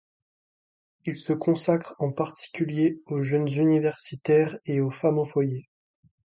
Il 1.05 1.15
se 1.15 1.31
consacre 1.31 1.93
en 1.99 2.11
particulier 2.11 3.03
aux 3.05 3.21
jeunes 3.21 3.47
universitaires 3.47 4.57
et 4.65 4.81
aux 4.81 4.89
femmes 4.89 5.19
au 5.19 5.25
foyer. 5.25 5.69